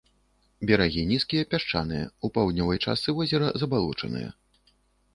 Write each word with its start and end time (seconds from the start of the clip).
Берагі 0.71 1.03
нізкія, 1.11 1.49
пясчаныя, 1.51 2.09
у 2.25 2.33
паўднёвай 2.39 2.83
частцы 2.89 3.09
возера 3.23 3.55
забалочаныя. 3.63 4.29